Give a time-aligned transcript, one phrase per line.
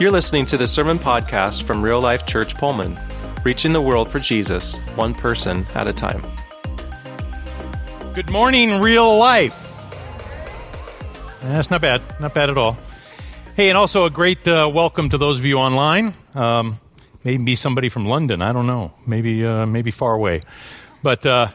[0.00, 2.96] You're listening to the Sermon Podcast from Real Life Church Pullman,
[3.42, 6.22] reaching the world for Jesus, one person at a time.
[8.14, 9.74] Good morning, real life.
[11.42, 12.00] That's not bad.
[12.20, 12.78] Not bad at all.
[13.56, 16.14] Hey, and also a great uh, welcome to those of you online.
[16.32, 16.76] Um,
[17.24, 18.40] maybe somebody from London.
[18.40, 18.94] I don't know.
[19.04, 20.42] Maybe uh, maybe far away.
[21.02, 21.48] But uh,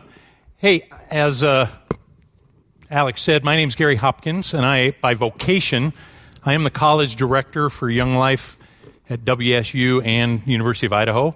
[0.57, 1.69] hey, as uh,
[2.91, 5.93] Alex said, my name's Gary Hopkins, and I, by vocation,
[6.45, 8.57] I am the college director for Young Life
[9.09, 11.31] at WSU and University of Idaho,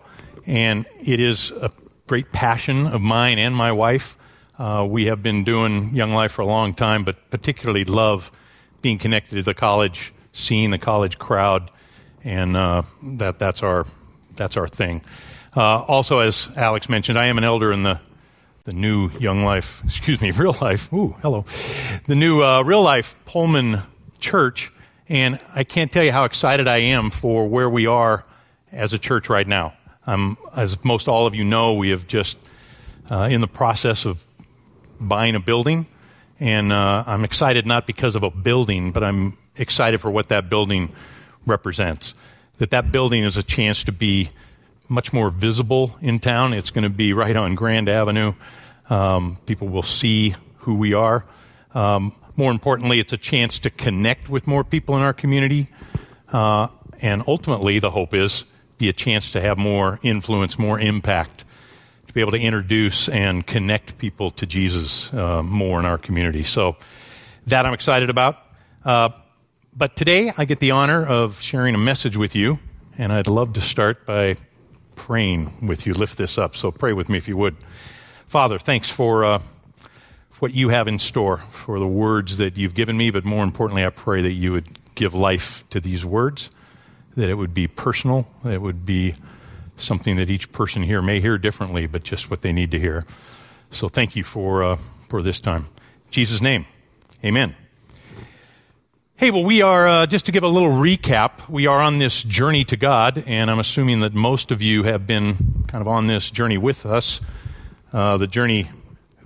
[0.45, 1.71] and it is a
[2.07, 4.17] great passion of mine and my wife.
[4.59, 8.33] Uh, we have been doing Young Life for a long time, but particularly love
[8.81, 11.71] being connected to the college scene, the college crowd,
[12.25, 13.85] and uh, that that's our
[14.35, 15.01] that's our thing.
[15.55, 18.01] Uh, also, as Alex mentioned, I am an elder in the
[18.65, 20.91] the new Young Life, excuse me, Real Life.
[20.91, 21.45] Ooh, hello,
[22.07, 23.83] the new uh, Real Life Pullman
[24.19, 24.73] Church
[25.09, 28.25] and I can't tell you how excited I am for where we are
[28.71, 29.73] as a church right now.
[30.05, 32.37] Um, as most all of you know, we have just
[33.09, 34.25] uh, in the process of
[34.99, 35.85] buying a building,
[36.39, 40.49] and uh, I'm excited not because of a building, but I'm excited for what that
[40.49, 40.91] building
[41.45, 42.13] represents.
[42.57, 44.29] That that building is a chance to be
[44.89, 46.53] much more visible in town.
[46.53, 48.33] It's going to be right on Grand Avenue.
[48.89, 51.25] Um, people will see who we are.
[51.73, 55.67] Um, more importantly, it's a chance to connect with more people in our community.
[56.31, 56.67] Uh,
[57.01, 58.45] and ultimately, the hope is
[58.77, 61.43] be a chance to have more influence, more impact,
[62.07, 66.43] to be able to introduce and connect people to Jesus uh, more in our community.
[66.43, 66.75] So
[67.47, 68.37] that I'm excited about.
[68.85, 69.09] Uh,
[69.75, 72.59] but today, I get the honor of sharing a message with you,
[72.97, 74.35] and I'd love to start by
[74.95, 75.93] praying with you.
[75.93, 76.55] Lift this up.
[76.55, 77.57] So pray with me if you would.
[78.25, 79.39] Father, thanks for uh,
[80.39, 83.85] what you have in store for the words that you've given me, but more importantly,
[83.85, 86.49] I pray that you would give life to these words,
[87.15, 89.13] that it would be personal, that it would be
[89.75, 93.03] something that each person here may hear differently, but just what they need to hear.
[93.71, 94.75] So thank you for, uh,
[95.09, 95.65] for this time.
[96.05, 96.65] In Jesus' name,
[97.23, 97.55] amen.
[99.15, 102.23] Hey, well, we are, uh, just to give a little recap, we are on this
[102.23, 106.05] journey to God, and I'm assuming that most of you have been kind of on
[106.05, 107.19] this journey with us.
[107.91, 108.69] Uh, the journey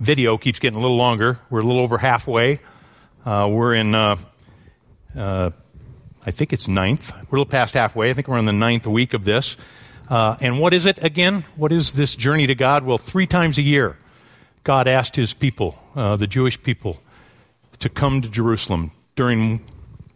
[0.02, 1.38] video keeps getting a little longer.
[1.48, 2.58] We're a little over halfway.
[3.24, 4.16] Uh, we're in, uh,
[5.16, 5.50] uh,
[6.26, 7.12] I think it's ninth.
[7.12, 8.10] We're a little past halfway.
[8.10, 9.56] I think we're in the ninth week of this.
[10.10, 11.42] Uh, and what is it again?
[11.56, 12.84] What is this journey to God?
[12.84, 13.96] Well, three times a year,
[14.64, 16.98] God asked his people, uh, the Jewish people,
[17.78, 19.64] to come to Jerusalem during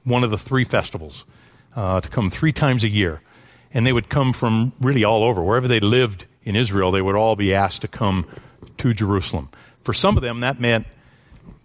[0.02, 1.24] one of the three festivals,
[1.76, 3.20] uh, to come three times a year.
[3.72, 5.42] And they would come from really all over.
[5.42, 8.26] Wherever they lived in Israel, they would all be asked to come
[8.78, 9.48] to Jerusalem.
[9.86, 10.84] For some of them, that meant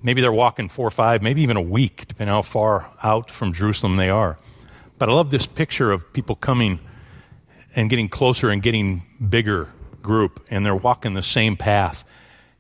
[0.04, 3.52] maybe they're walking four or five, maybe even a week, depending how far out from
[3.52, 4.38] Jerusalem they are.
[5.00, 6.80] But I love this picture of people coming
[7.76, 9.70] and getting closer and getting bigger
[10.04, 12.06] group, and they're walking the same path,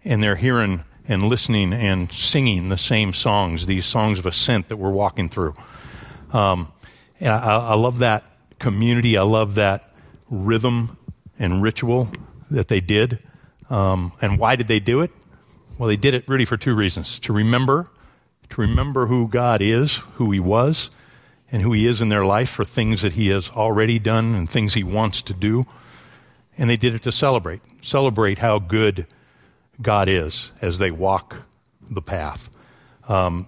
[0.03, 4.77] and they're hearing and listening and singing the same songs, these songs of ascent that
[4.77, 5.53] we're walking through.
[6.33, 6.71] Um,
[7.19, 8.23] and I, I love that
[8.57, 9.15] community.
[9.15, 9.93] I love that
[10.27, 10.97] rhythm
[11.37, 12.11] and ritual
[12.49, 13.19] that they did.
[13.69, 15.11] Um, and why did they do it?
[15.79, 17.87] Well, they did it really for two reasons to remember,
[18.49, 20.91] to remember who God is, who He was,
[21.51, 24.49] and who He is in their life for things that He has already done and
[24.49, 25.65] things He wants to do.
[26.57, 29.07] And they did it to celebrate, celebrate how good
[29.81, 31.47] God is as they walk
[31.89, 32.49] the path.
[33.09, 33.47] Um,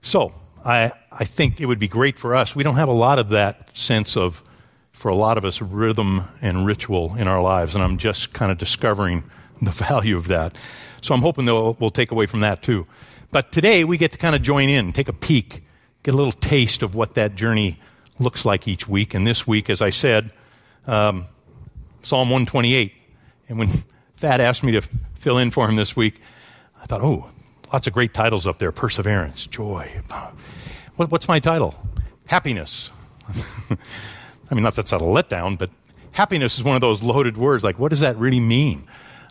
[0.00, 0.32] so,
[0.64, 2.54] I, I think it would be great for us.
[2.54, 4.42] We don't have a lot of that sense of,
[4.92, 8.52] for a lot of us, rhythm and ritual in our lives, and I'm just kind
[8.52, 9.24] of discovering
[9.66, 10.56] the value of that.
[11.00, 12.86] So I'm hoping they'll, we'll take away from that too.
[13.30, 15.64] But today we get to kind of join in, take a peek,
[16.02, 17.78] get a little taste of what that journey
[18.18, 19.14] looks like each week.
[19.14, 20.30] And this week, as I said,
[20.86, 21.24] um,
[22.02, 22.94] Psalm 128.
[23.48, 23.68] And when
[24.14, 24.82] Thad asked me to
[25.14, 26.20] fill in for him this week,
[26.80, 27.30] I thought, oh,
[27.72, 30.00] lots of great titles up there perseverance, joy.
[30.96, 31.74] What, what's my title?
[32.26, 32.92] Happiness.
[34.50, 35.70] I mean, not that's not a letdown, but
[36.12, 37.64] happiness is one of those loaded words.
[37.64, 38.84] Like, what does that really mean?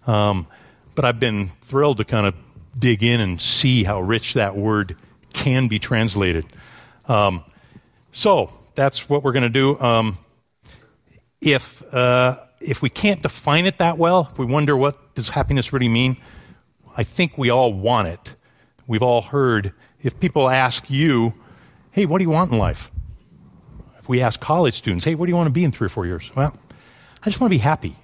[0.07, 0.47] Um,
[0.95, 2.35] but I've been thrilled to kind of
[2.77, 4.95] dig in and see how rich that word
[5.33, 6.45] can be translated.
[7.07, 7.43] Um,
[8.11, 9.79] so that's what we're going to do.
[9.79, 10.17] Um,
[11.41, 15.73] if uh, if we can't define it that well, if we wonder what does happiness
[15.73, 16.17] really mean,
[16.95, 18.35] I think we all want it.
[18.87, 21.33] We've all heard if people ask you,
[21.91, 22.91] "Hey, what do you want in life?"
[23.97, 25.89] If we ask college students, "Hey, what do you want to be in three or
[25.89, 26.55] four years?" Well,
[27.21, 27.95] I just want to be happy.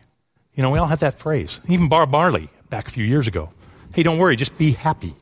[0.57, 1.62] You know, we all have that phrase.
[1.69, 3.50] Even Bob Marley back a few years ago.
[3.94, 5.15] Hey, don't worry, just be happy.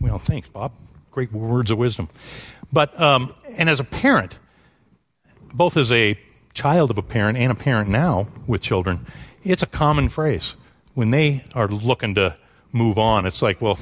[0.00, 0.72] Well, thanks, Bob.
[1.12, 2.08] Great words of wisdom.
[2.72, 4.40] But, um, and as a parent,
[5.54, 6.18] both as a
[6.52, 9.06] child of a parent and a parent now with children,
[9.44, 10.56] it's a common phrase.
[10.94, 12.34] When they are looking to
[12.72, 13.78] move on, it's like, well,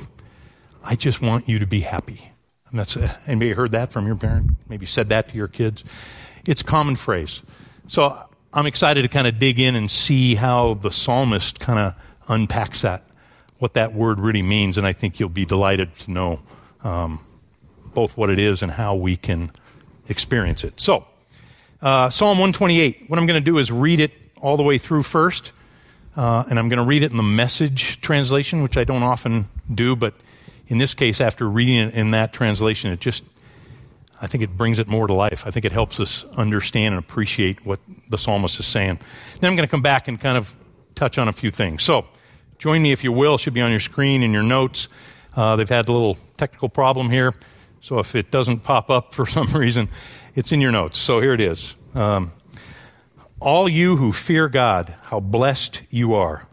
[0.84, 2.30] I just want you to be happy.
[2.68, 4.50] And that's uh, anybody heard that from your parent?
[4.68, 5.82] Maybe said that to your kids.
[6.46, 7.42] It's a common phrase.
[7.86, 11.94] So I'm excited to kind of dig in and see how the psalmist kind of
[12.28, 13.04] unpacks that,
[13.58, 16.40] what that word really means, and I think you'll be delighted to know
[16.82, 17.20] um,
[17.94, 19.52] both what it is and how we can
[20.08, 20.80] experience it.
[20.80, 21.06] So,
[21.80, 23.04] uh, Psalm 128.
[23.08, 24.12] What I'm going to do is read it
[24.42, 25.52] all the way through first,
[26.16, 29.44] uh, and I'm going to read it in the message translation, which I don't often
[29.72, 30.14] do, but
[30.66, 33.24] in this case, after reading it in that translation, it just,
[34.20, 35.46] I think it brings it more to life.
[35.46, 37.80] I think it helps us understand and appreciate what
[38.10, 39.00] the psalmist is saying.
[39.40, 40.56] Then I'm going to come back and kind of
[40.94, 41.82] touch on a few things.
[41.82, 42.06] So,
[42.58, 43.36] join me if you will.
[43.36, 44.88] It should be on your screen in your notes.
[45.34, 47.34] Uh, they've had a little technical problem here,
[47.80, 49.88] so if it doesn't pop up for some reason,
[50.34, 50.98] it's in your notes.
[50.98, 51.74] So here it is.
[51.94, 52.32] Um,
[53.40, 56.46] all you who fear God, how blessed you are.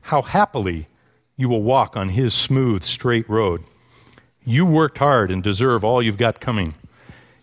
[0.00, 0.88] How happily
[1.36, 3.62] you will walk on his smooth, straight road.
[4.42, 6.74] You worked hard and deserve all you've got coming.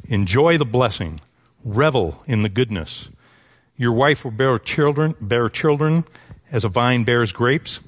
[0.07, 1.19] Enjoy the blessing.
[1.65, 3.11] Revel in the goodness.
[3.75, 6.05] Your wife will bear children, bear children
[6.51, 7.81] as a vine bears grapes.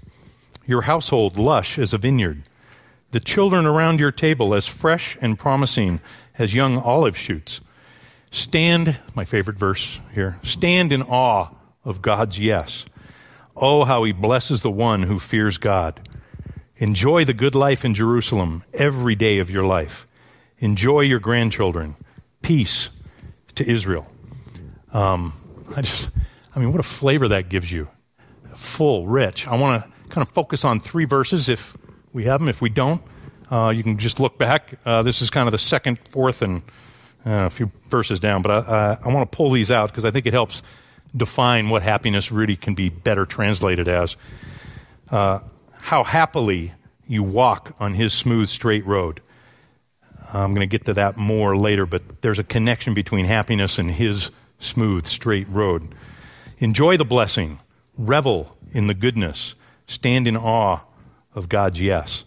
[0.65, 2.43] Your household lush as a vineyard.
[3.11, 6.01] The children around your table as fresh and promising
[6.37, 7.61] as young olive shoots.
[8.31, 11.49] Stand, my favorite verse here, stand in awe
[11.85, 12.85] of God's yes.
[13.55, 16.01] Oh, how he blesses the one who fears God.
[16.77, 20.05] Enjoy the good life in Jerusalem every day of your life.
[20.59, 21.95] Enjoy your grandchildren.
[22.49, 22.89] Peace
[23.53, 24.07] to Israel.
[24.91, 25.33] Um,
[25.77, 26.09] I just,
[26.55, 27.87] I mean, what a flavor that gives you.
[28.55, 29.47] Full, rich.
[29.47, 31.77] I want to kind of focus on three verses if
[32.11, 32.49] we have them.
[32.49, 33.03] If we don't,
[33.51, 34.79] uh, you can just look back.
[34.83, 36.63] Uh, this is kind of the second, fourth, and
[37.23, 40.09] uh, a few verses down, but I, I want to pull these out because I
[40.09, 40.63] think it helps
[41.15, 44.17] define what happiness really can be better translated as.
[45.11, 45.41] Uh,
[45.81, 46.73] how happily
[47.05, 49.21] you walk on his smooth, straight road.
[50.33, 53.89] I'm going to get to that more later, but there's a connection between happiness and
[53.89, 55.87] his smooth, straight road.
[56.59, 57.59] Enjoy the blessing,
[57.97, 59.55] revel in the goodness,
[59.87, 60.81] stand in awe
[61.33, 62.25] of God's yes.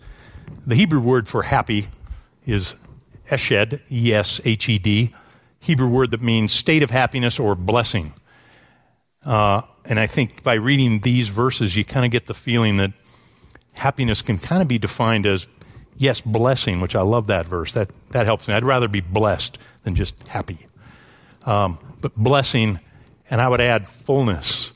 [0.66, 1.88] The Hebrew word for happy
[2.44, 2.76] is
[3.30, 5.12] eshed, E S H E D,
[5.60, 8.14] Hebrew word that means state of happiness or blessing.
[9.24, 12.92] Uh, and I think by reading these verses, you kind of get the feeling that
[13.74, 15.48] happiness can kind of be defined as,
[16.02, 17.74] yes, blessing, which I love that verse.
[17.74, 18.54] That, that helps me.
[18.54, 20.58] I'd rather be blessed than just happy.
[21.46, 22.80] Um, but blessing,
[23.30, 24.72] and I would add fullness,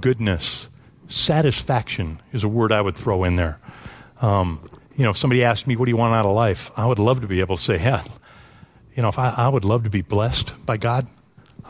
[0.00, 0.68] goodness,
[1.08, 3.58] satisfaction is a word I would throw in there.
[4.20, 4.60] Um,
[4.94, 6.70] you know, if somebody asked me, what do you want out of life?
[6.76, 8.02] I would love to be able to say, yeah,
[8.94, 11.06] you know, if I, I would love to be blessed by God,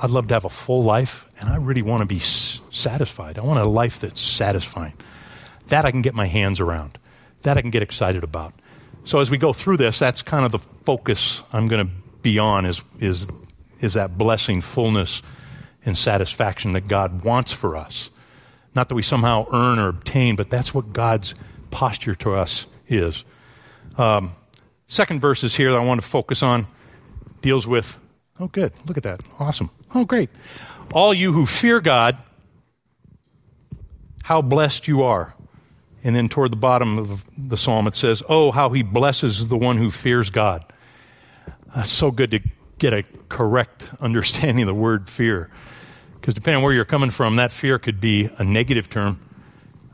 [0.01, 3.39] I'd love to have a full life, and I really want to be satisfied.
[3.39, 4.95] I want a life that's satisfying.
[5.69, 6.99] That I can get my hands around.
[7.43, 8.55] That I can get excited about.
[9.05, 11.93] So as we go through this, that's kind of the focus I'm going to
[12.23, 13.29] be on is, is,
[13.81, 15.23] is that blessing, fullness,
[15.85, 18.11] and satisfaction that God wants for us.
[18.75, 21.37] Not that we somehow earn or obtain, but that's what God's
[21.71, 23.25] posture to us is.
[23.97, 24.33] Um,
[24.89, 26.67] second verses here that I want to focus on
[27.43, 27.99] deals with,
[28.41, 29.21] oh, good, look at that.
[29.39, 29.71] Awesome.
[29.95, 30.31] Oh, great.
[30.93, 32.19] All you who fear God,
[34.25, 35.36] how blessed you are.
[36.07, 39.57] And then toward the bottom of the psalm, it says, Oh, how he blesses the
[39.57, 40.65] one who fears God.
[41.75, 42.41] That's so good to
[42.79, 45.51] get a correct understanding of the word fear.
[46.15, 49.19] Because depending on where you're coming from, that fear could be a negative term.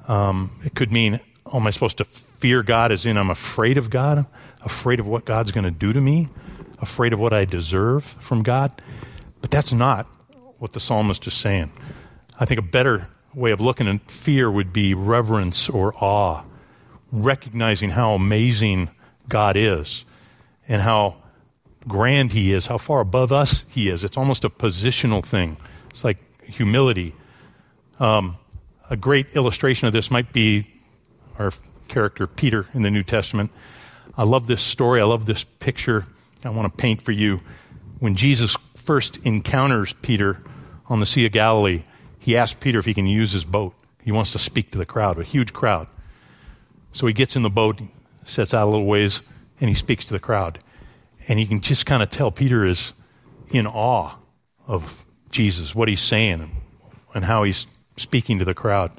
[0.07, 3.79] Um, it could mean, oh, am I supposed to fear God as in I'm afraid
[3.79, 4.27] of God,
[4.63, 6.29] afraid of what God's going to do to me,
[6.79, 8.71] afraid of what I deserve from God?
[9.41, 10.05] But that's not
[10.59, 11.73] what the psalmist is saying.
[12.39, 16.43] I think a better way of looking at fear would be reverence or awe,
[17.13, 18.91] recognizing how amazing
[19.29, 20.05] God is
[20.69, 21.17] and how
[21.89, 24.05] grand He is, how far above us He is.
[24.05, 25.57] It's almost a positional thing.
[25.91, 27.15] It's like humility.
[27.99, 28.37] Um,
[28.91, 30.67] a great illustration of this might be
[31.39, 31.53] our
[31.89, 33.51] character Peter in the New Testament.
[34.17, 35.01] I love this story.
[35.01, 36.05] I love this picture.
[36.45, 37.41] I want to paint for you.
[37.99, 40.41] When Jesus first encounters Peter
[40.89, 41.85] on the Sea of Galilee,
[42.23, 43.75] he asks Peter if he can use his boat.
[44.05, 45.89] He wants to speak to the crowd, a huge crowd.
[46.93, 47.81] So he gets in the boat,
[48.25, 49.23] sets out a little ways,
[49.61, 50.61] and he speaks to the crowd.
[51.29, 52.95] And you can just kind of tell Peter is
[53.51, 54.17] in awe
[54.69, 56.49] of Jesus, what he's saying,
[57.13, 58.93] and how he's speaking to the crowd.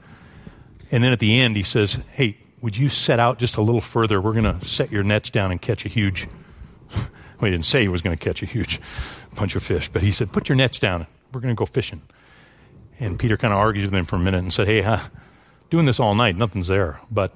[0.92, 3.82] And then at the end, he says, Hey, would you set out just a little
[3.82, 4.20] further?
[4.20, 6.28] We're going to set your nets down and catch a huge.
[6.96, 7.08] well,
[7.40, 8.82] he didn't say he was going to catch a huge,
[9.38, 11.08] bunch of fish, but he said, Put your nets down.
[11.32, 12.02] We're going to go fishing.
[13.00, 15.00] And Peter kind of argued with him for a minute and said, Hey,
[15.70, 17.00] doing this all night, nothing's there.
[17.12, 17.34] But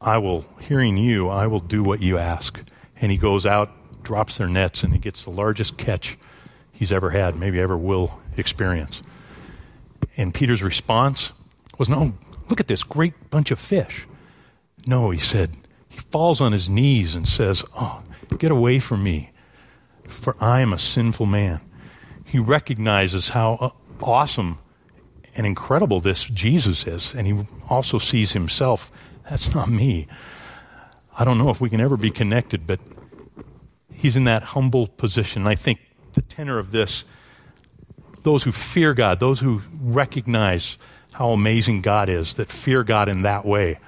[0.00, 2.62] I will, hearing you, I will do what you ask.
[3.00, 3.68] And he goes out,
[4.02, 6.16] drops their nets, and he gets the largest catch
[6.72, 9.02] he's ever had, maybe ever will experience.
[10.16, 11.32] And Peter's response
[11.78, 12.14] was, No,
[12.48, 14.06] look at this great bunch of fish.
[14.86, 15.50] No, he said,
[15.88, 18.02] he falls on his knees and says, Oh,
[18.38, 19.30] get away from me,
[20.06, 21.60] for I am a sinful man.
[22.24, 23.70] He recognizes how uh,
[24.02, 24.58] awesome
[25.36, 28.90] and incredible this Jesus is, and he also sees himself.
[29.28, 30.08] That's not me.
[31.18, 32.80] I don't know if we can ever be connected, but
[33.92, 35.46] he's in that humble position.
[35.46, 35.80] I think
[36.14, 37.04] the tenor of this
[38.22, 40.78] those who fear God, those who recognize
[41.14, 43.78] how amazing God is, that fear God in that way,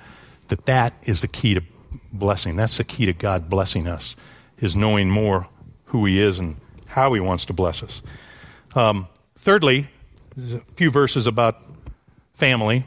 [0.49, 1.63] that that is the key to
[2.13, 2.57] blessing.
[2.57, 4.17] That's the key to God blessing us,
[4.59, 5.49] is knowing more
[5.87, 6.57] who He is and
[6.89, 8.03] how He wants to bless us.
[8.75, 9.89] Um, thirdly,
[10.37, 11.63] there's a few verses about
[12.33, 12.85] family.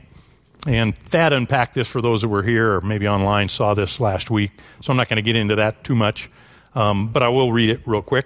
[0.68, 4.32] And Thad unpacked this for those who were here or maybe online, saw this last
[4.32, 4.52] week.
[4.82, 6.30] So I'm not going to get into that too much,
[6.74, 8.26] um, but I will read it real quick.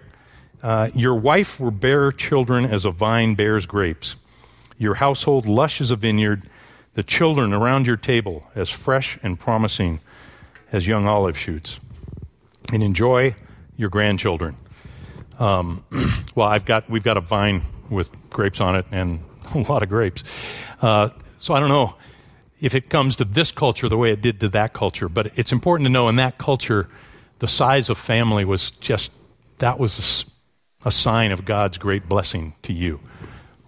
[0.64, 4.16] Uh, your wife will bear children as a vine bears grapes,
[4.78, 6.44] your household lush as a vineyard,
[6.94, 10.00] the children around your table as fresh and promising
[10.72, 11.80] as young olive shoots.
[12.72, 13.36] And enjoy
[13.76, 14.56] your grandchildren.
[15.40, 15.84] Um,
[16.36, 19.20] well, I've got we've got a vine with grapes on it and
[19.56, 20.24] a lot of grapes.
[20.82, 21.96] Uh, so I don't know
[22.60, 25.52] if it comes to this culture the way it did to that culture, but it's
[25.52, 26.88] important to know in that culture,
[27.40, 29.12] the size of family was just
[29.60, 30.26] that was
[30.86, 33.00] a sign of God's great blessing to you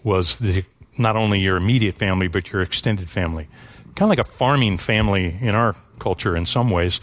[0.04, 0.64] was the,
[0.98, 3.48] not only your immediate family, but your extended family.
[3.96, 7.00] Kind of like a farming family in our culture in some ways,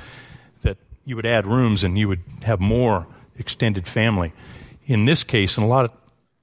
[0.62, 3.06] that you would add rooms and you would have more
[3.38, 4.32] extended family.
[4.86, 5.92] In this case, in a lot of,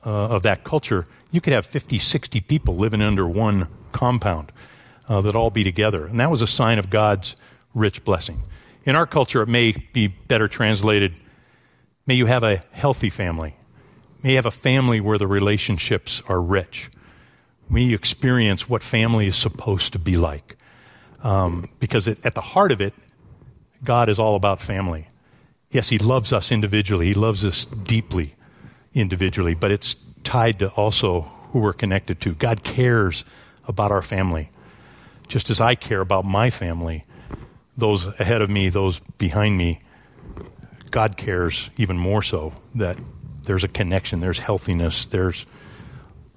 [0.06, 4.52] uh, of that culture, you could have 50, 60 people living under one compound
[5.10, 6.06] uh, that all be together.
[6.06, 7.36] And that was a sign of God's
[7.74, 8.44] rich blessing.
[8.84, 11.16] In our culture, it may be better translated
[12.08, 13.56] May you have a healthy family.
[14.22, 16.92] May you have a family where the relationships are rich.
[17.68, 20.56] May you experience what family is supposed to be like.
[21.24, 22.94] Um, because it, at the heart of it,
[23.84, 25.08] God is all about family.
[25.72, 28.35] Yes, He loves us individually, He loves us deeply
[28.96, 31.22] individually, but it's tied to also
[31.52, 32.34] who we're connected to.
[32.34, 33.26] God cares
[33.68, 34.50] about our family,
[35.28, 37.04] just as I care about my family,
[37.78, 39.82] those ahead of me, those behind me.
[40.92, 42.98] God cares even more so that
[43.44, 45.46] there's a connection, there's healthiness, there's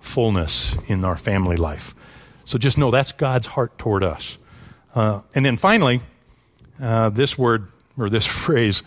[0.00, 1.94] fullness in our family life.
[2.44, 4.38] So just know that's God's heart toward us.
[4.94, 6.00] Uh, and then finally,
[6.82, 8.82] uh, this word or this phrase,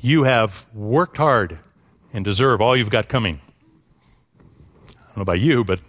[0.00, 1.58] you have worked hard
[2.12, 3.40] and deserve all you've got coming.
[4.88, 5.80] I don't know about you, but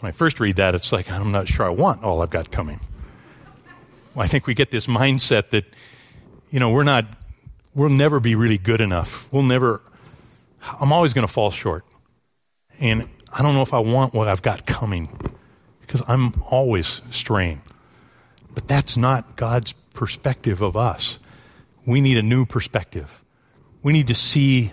[0.00, 2.50] when I first read that, it's like, I'm not sure I want all I've got
[2.50, 2.80] coming.
[4.14, 5.64] Well, I think we get this mindset that,
[6.50, 7.06] you know, we're not
[7.78, 9.32] we'll never be really good enough.
[9.32, 9.80] We'll never,
[10.80, 11.84] I'm always going to fall short.
[12.80, 15.08] And I don't know if I want what I've got coming
[15.80, 17.62] because I'm always straying.
[18.52, 21.20] But that's not God's perspective of us.
[21.86, 23.22] We need a new perspective.
[23.84, 24.72] We need to see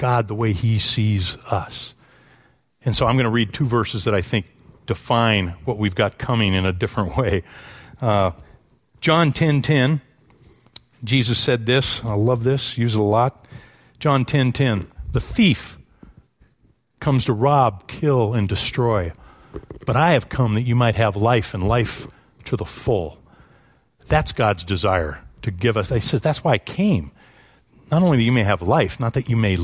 [0.00, 1.94] God the way He sees us.
[2.86, 4.50] And so I'm going to read two verses that I think
[4.86, 7.42] define what we've got coming in a different way.
[8.00, 8.30] Uh,
[9.02, 10.00] John 10:10 10,
[11.04, 12.02] Jesus said this.
[12.02, 13.46] I love this, use it a lot.
[13.98, 14.26] John 10:10.
[14.26, 15.78] 10, 10, the thief
[16.98, 19.12] comes to rob, kill and destroy.
[19.84, 22.06] But I have come that you might have life and life
[22.44, 23.18] to the full.
[24.06, 25.90] That's God's desire to give us.
[25.90, 27.12] He says that's why I came.
[27.90, 29.58] Not only that you may have life, not that you may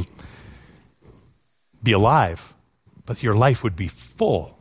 [1.87, 2.53] be alive,
[3.07, 4.59] but your life would be full,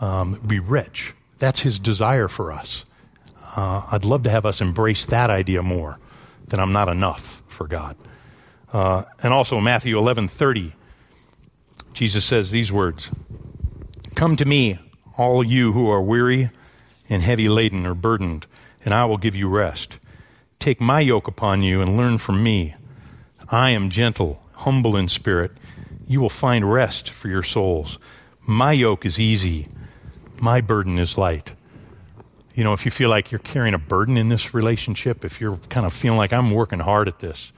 [0.00, 1.12] um, be rich.
[1.38, 2.86] That's his desire for us.
[3.56, 5.98] Uh, I'd love to have us embrace that idea more
[6.46, 7.96] that I'm not enough for God.
[8.72, 10.74] Uh, and also Matthew 11:30,
[11.92, 13.10] Jesus says these words:
[14.14, 14.78] "Come to me,
[15.16, 16.50] all you who are weary
[17.10, 18.46] and heavy laden or burdened,
[18.84, 19.98] and I will give you rest.
[20.58, 22.74] Take my yoke upon you and learn from me.
[23.50, 25.52] I am gentle, humble in spirit.
[26.06, 27.98] You will find rest for your souls.
[28.46, 29.68] My yoke is easy,
[30.42, 31.54] my burden is light."
[32.58, 35.58] you know, if you feel like you're carrying a burden in this relationship, if you're
[35.68, 37.52] kind of feeling like I'm working hard at this,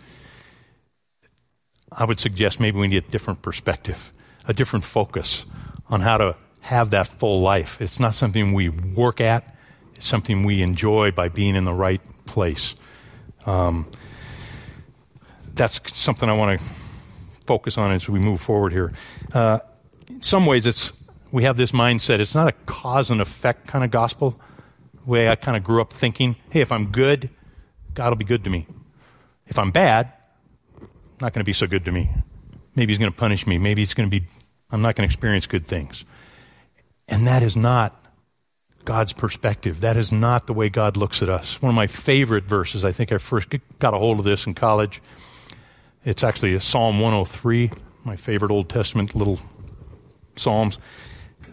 [1.91, 4.13] I would suggest maybe we need a different perspective,
[4.47, 5.47] a different focus
[5.89, 7.81] on how to have that full life.
[7.81, 9.57] It's not something we work at,
[9.95, 12.77] it's something we enjoy by being in the right place.
[13.47, 13.91] Um,
[15.55, 16.67] that's something I want to
[17.51, 18.93] focus on as we move forward here.
[19.35, 19.59] Uh,
[20.09, 20.93] in some ways, it's
[21.33, 22.21] we have this mindset.
[22.21, 24.41] It's not a cause and effect kind of gospel.
[25.05, 27.29] Way I kind of grew up thinking, hey, if I'm good,
[27.93, 28.69] God will be good to me.
[29.49, 30.13] If I'm bad,
[31.21, 32.09] not going to be so good to me.
[32.77, 33.59] Maybe He's going to punish me.
[33.59, 34.27] Maybe it's going to be.
[34.71, 36.05] I'm not going to experience good things.
[37.09, 38.01] And that is not
[38.85, 39.81] God's perspective.
[39.81, 41.61] That is not the way God looks at us.
[41.61, 43.49] One of my favorite verses, I think I first
[43.81, 45.03] got a hold of this in college.
[46.03, 47.71] It's actually Psalm 103,
[48.07, 49.39] my favorite Old Testament little
[50.35, 50.79] Psalms.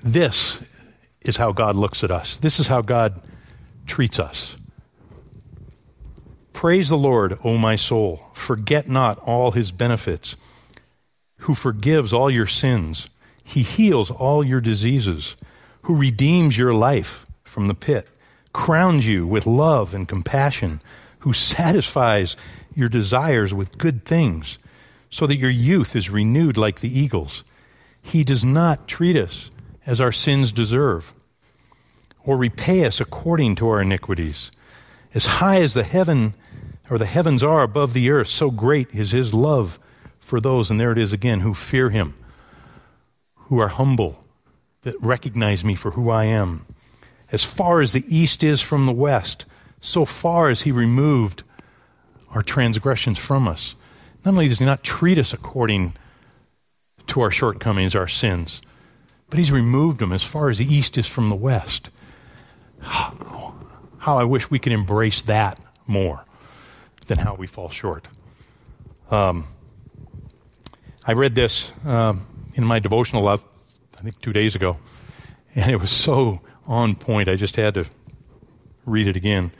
[0.05, 0.87] This
[1.21, 2.37] is how God looks at us.
[2.37, 3.21] This is how God
[3.85, 4.57] treats us.
[6.53, 8.17] Praise the Lord, O my soul.
[8.33, 10.37] Forget not all his benefits,
[11.39, 13.09] who forgives all your sins.
[13.43, 15.35] He heals all your diseases
[15.83, 18.07] who redeems your life from the pit,
[18.53, 20.79] crowns you with love and compassion,
[21.27, 22.37] who satisfies
[22.73, 24.57] your desires with good things,
[25.09, 27.43] so that your youth is renewed like the eagles.
[28.01, 29.51] He does not treat us
[29.85, 31.13] as our sins deserve,
[32.23, 34.51] or repay us according to our iniquities.
[35.13, 36.33] As high as the heaven
[36.89, 39.79] or the heavens are above the earth, so great is his love
[40.19, 42.13] for those, and there it is again, who fear him,
[43.35, 44.23] who are humble
[44.83, 46.65] that recognize me for who I am.
[47.33, 49.45] As far as the east is from the west,
[49.79, 51.43] so far as he removed
[52.31, 53.75] our transgressions from us.
[54.25, 55.93] Not only does he not treat us according
[57.07, 58.61] to our shortcomings, our sins,
[59.29, 61.91] but he's removed them as far as the east is from the west.
[62.81, 66.25] How I wish we could embrace that more
[67.07, 68.07] than how we fall short.
[69.09, 69.45] Um,
[71.05, 72.21] I read this um,
[72.55, 73.43] in my devotional love,
[73.97, 74.77] I think two days ago,
[75.55, 77.27] and it was so on point.
[77.27, 77.85] I just had to
[78.85, 79.51] read it again.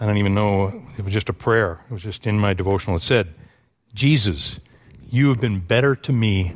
[0.00, 1.80] I don't even know, it was just a prayer.
[1.90, 2.96] It was just in my devotional.
[2.96, 3.34] It said,
[3.94, 4.60] Jesus,
[5.10, 6.54] you have been better to me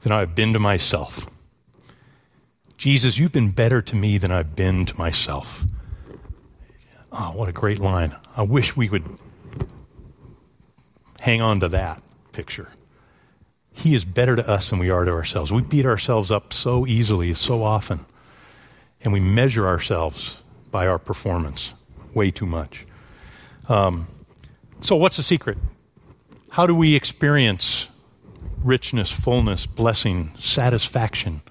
[0.00, 1.28] than I've been to myself.
[2.78, 5.64] Jesus, you've been better to me than I've been to myself.
[7.12, 8.14] Oh, what a great line.
[8.36, 9.04] I wish we would
[11.20, 12.70] hang on to that picture.
[13.72, 15.52] He is better to us than we are to ourselves.
[15.52, 18.06] We beat ourselves up so easily, so often,
[19.02, 21.74] and we measure ourselves by our performance
[22.14, 22.86] way too much.
[23.68, 24.06] Um,
[24.80, 25.58] so, what's the secret?
[26.50, 27.90] How do we experience
[28.64, 31.42] richness, fullness, blessing, satisfaction?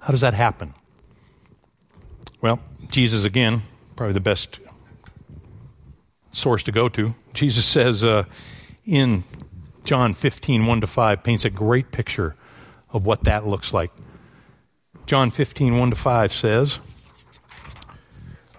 [0.00, 0.74] How does that happen?
[2.40, 3.62] Well, Jesus, again,
[3.96, 4.60] probably the best
[6.30, 7.14] source to go to.
[7.32, 8.24] Jesus says uh,
[8.84, 9.24] in
[9.84, 12.36] John 15, 1 to 5 paints a great picture
[12.92, 13.90] of what that looks like.
[15.06, 16.80] John 15, 1 to 5 says,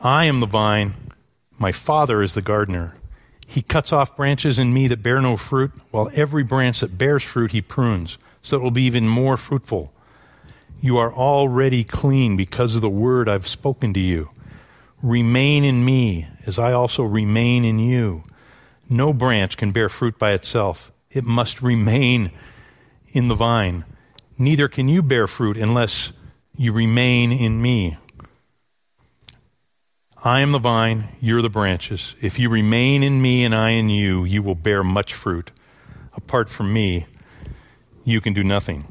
[0.05, 0.93] I am the vine,
[1.57, 2.93] my Father is the gardener.
[3.47, 7.23] He cuts off branches in me that bear no fruit, while every branch that bears
[7.23, 9.91] fruit he prunes, so it will be even more fruitful.
[10.79, 14.29] You are already clean because of the word I've spoken to you.
[15.01, 18.25] Remain in me, as I also remain in you.
[18.87, 22.29] No branch can bear fruit by itself it must remain
[23.07, 23.85] in the vine.
[24.37, 26.13] Neither can you bear fruit unless
[26.55, 27.97] you remain in me.
[30.25, 32.15] I am the vine, you're the branches.
[32.19, 35.51] If you remain in me and I in you, you will bear much fruit.
[36.15, 37.05] Apart from me,
[38.03, 38.87] you can do nothing.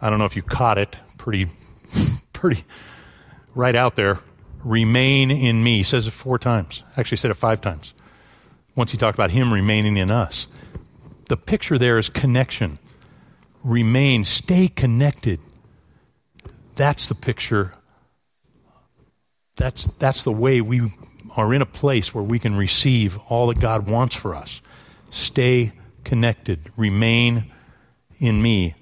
[0.00, 1.46] I don't know if you caught it pretty
[2.32, 2.62] pretty
[3.56, 4.20] right out there.
[4.64, 5.78] Remain in me.
[5.78, 6.84] He says it four times.
[6.96, 7.94] Actually said it five times
[8.76, 10.46] once he talked about him remaining in us.
[11.28, 12.78] The picture there is connection.
[13.64, 15.40] Remain, stay connected.
[16.76, 17.74] That's the picture.
[19.58, 20.80] That's, that's the way we
[21.36, 24.62] are in a place where we can receive all that God wants for us.
[25.10, 25.72] Stay
[26.04, 26.60] connected.
[26.76, 27.52] Remain
[28.18, 28.74] in me.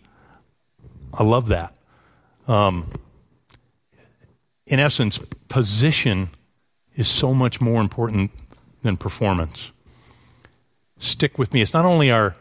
[1.12, 1.76] I love that.
[2.46, 2.86] Um,
[4.66, 6.28] in essence, position
[6.94, 8.30] is so much more important
[8.82, 9.72] than performance
[10.98, 11.62] stick with me.
[11.62, 12.34] It's not only our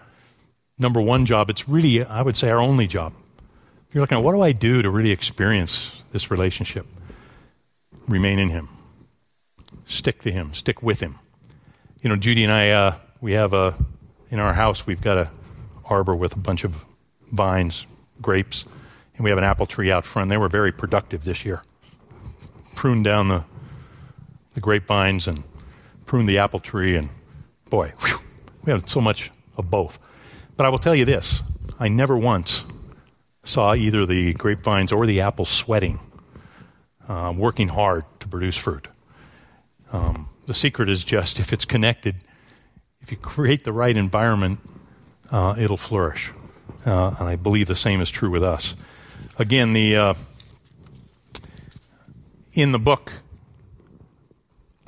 [0.78, 3.14] number one job, it's really, I would say, our only job.
[3.92, 6.86] You're looking at what do I do to really experience this relationship?
[8.08, 8.70] Remain in Him.
[9.86, 10.54] Stick to Him.
[10.54, 11.16] Stick with Him.
[12.02, 13.76] You know, Judy and I, uh, we have a,
[14.30, 15.30] in our house, we've got a
[15.90, 16.86] arbor with a bunch of
[17.32, 17.88] vines,
[18.22, 18.66] grapes,
[19.16, 20.30] and we have an apple tree out front.
[20.30, 21.62] They were very productive this year.
[22.76, 23.46] Pruned down the,
[24.54, 25.44] the grapevines and
[26.06, 27.10] pruned the apple tree, and
[27.70, 28.18] boy, whew,
[28.66, 30.00] we had so much of both.
[30.58, 31.44] But I will tell you this
[31.80, 32.66] I never once
[33.44, 36.00] saw either the grapevines or the apples sweating,
[37.08, 38.88] uh, working hard to produce fruit.
[39.92, 42.16] Um, the secret is just if it's connected,
[43.00, 44.60] if you create the right environment,
[45.32, 46.32] uh, it'll flourish.
[46.86, 48.76] Uh, and I believe the same is true with us.
[49.38, 50.14] Again, the uh,
[52.54, 53.12] in the book,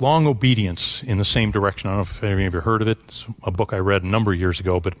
[0.00, 1.90] Long Obedience in the Same Direction.
[1.90, 2.98] I don't know if any of you heard of it.
[3.04, 4.94] It's a book I read a number of years ago, but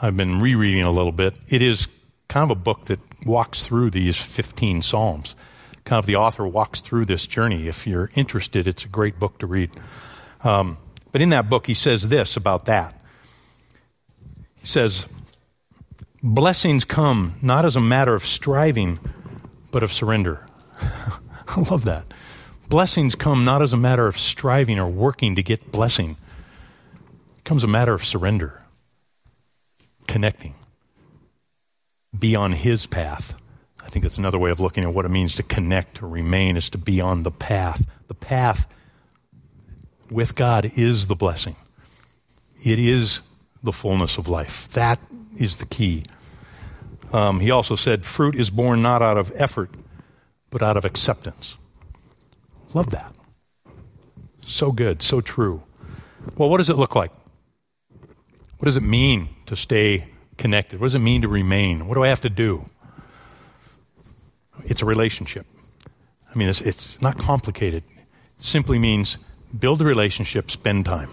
[0.00, 1.34] I've been rereading a little bit.
[1.48, 1.88] It is
[2.28, 5.34] kind of a book that walks through these 15 Psalms.
[5.84, 7.66] Kind of the author walks through this journey.
[7.66, 9.70] If you're interested, it's a great book to read.
[10.44, 10.78] Um,
[11.10, 12.94] but in that book, he says this about that.
[14.60, 15.08] He says,
[16.22, 19.00] Blessings come not as a matter of striving,
[19.72, 20.46] but of surrender.
[21.48, 22.06] I love that.
[22.68, 26.16] Blessings come not as a matter of striving or working to get blessing.
[27.36, 28.64] It comes a matter of surrender,
[30.06, 30.54] connecting,
[32.18, 33.34] be on His path.
[33.92, 36.56] I think that's another way of looking at what it means to connect or remain
[36.56, 37.84] is to be on the path.
[38.08, 38.66] The path
[40.10, 41.56] with God is the blessing.
[42.64, 43.20] It is
[43.62, 44.66] the fullness of life.
[44.68, 44.98] That
[45.38, 46.04] is the key.
[47.12, 49.68] Um, he also said, fruit is born not out of effort,
[50.50, 51.58] but out of acceptance.
[52.72, 53.14] Love that.
[54.40, 55.64] So good, so true.
[56.38, 57.12] Well, what does it look like?
[58.56, 60.06] What does it mean to stay
[60.38, 60.80] connected?
[60.80, 61.88] What does it mean to remain?
[61.88, 62.64] What do I have to do?
[64.64, 65.46] It's a relationship.
[66.32, 67.84] I mean, it's, it's not complicated.
[67.96, 69.18] It simply means
[69.58, 71.10] build a relationship, spend time.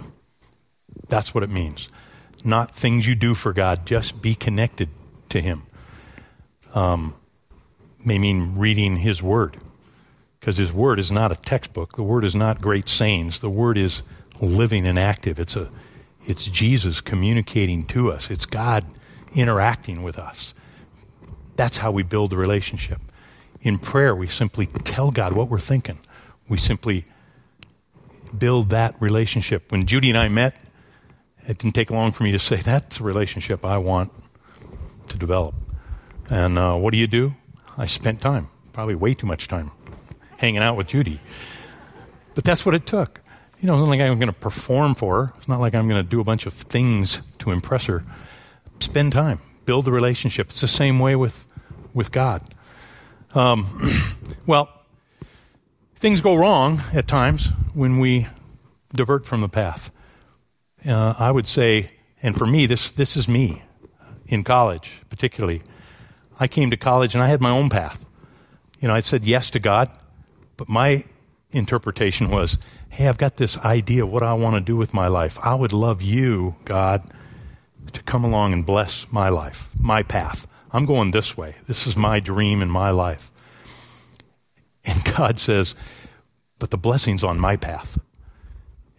[1.07, 1.89] That's what it means.
[2.45, 4.89] Not things you do for God, just be connected
[5.29, 5.63] to Him.
[6.73, 7.15] Um,
[8.05, 9.57] may mean reading His Word
[10.39, 11.95] because His Word is not a textbook.
[11.95, 13.39] The Word is not great sayings.
[13.39, 14.03] The Word is
[14.41, 15.37] living and active.
[15.37, 15.69] It's a,
[16.21, 18.31] it's Jesus communicating to us.
[18.31, 18.85] It's God
[19.35, 20.53] interacting with us.
[21.55, 23.01] That's how we build the relationship.
[23.61, 25.99] In prayer, we simply tell God what we're thinking.
[26.49, 27.05] We simply
[28.37, 29.71] build that relationship.
[29.71, 30.59] When Judy and I met,
[31.47, 34.11] it didn't take long for me to say, that's a relationship I want
[35.09, 35.55] to develop.
[36.29, 37.33] And uh, what do you do?
[37.77, 39.71] I spent time, probably way too much time,
[40.37, 41.19] hanging out with Judy.
[42.35, 43.21] But that's what it took.
[43.59, 45.33] You know, it's not like I'm going to perform for her.
[45.37, 48.03] It's not like I'm going to do a bunch of things to impress her.
[48.79, 50.49] Spend time, build the relationship.
[50.49, 51.45] It's the same way with,
[51.93, 52.41] with God.
[53.35, 53.65] Um,
[54.47, 54.69] well,
[55.95, 58.27] things go wrong at times when we
[58.93, 59.91] divert from the path.
[60.85, 61.91] Uh, I would say,
[62.23, 63.63] and for me, this, this is me
[64.27, 65.61] in college, particularly.
[66.39, 68.09] I came to college and I had my own path.
[68.79, 69.89] You know, I said yes to God,
[70.57, 71.03] but my
[71.51, 72.57] interpretation was,
[72.89, 75.37] hey, I've got this idea of what I want to do with my life.
[75.43, 77.03] I would love you, God,
[77.91, 80.47] to come along and bless my life, my path.
[80.71, 81.55] I'm going this way.
[81.67, 83.31] This is my dream in my life.
[84.85, 85.75] And God says,
[86.59, 87.99] but the blessing's on my path.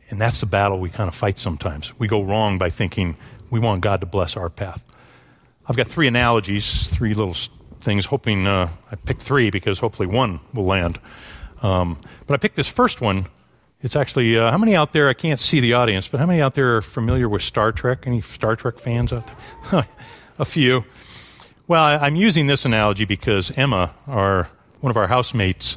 [0.08, 1.98] And that's the battle we kind of fight sometimes.
[1.98, 3.16] We go wrong by thinking
[3.50, 4.82] we want God to bless our path.
[5.68, 7.34] I've got three analogies, three little
[7.80, 10.98] things, hoping uh, I picked three because hopefully one will land.
[11.62, 13.26] Um, but I picked this first one.
[13.80, 16.42] It's actually, uh, how many out there, I can't see the audience, but how many
[16.42, 18.04] out there are familiar with Star Trek?
[18.06, 19.30] Any Star Trek fans out
[19.70, 19.86] there?
[20.38, 20.84] A few.
[21.70, 25.76] Well, I'm using this analogy because Emma, our, one of our housemates,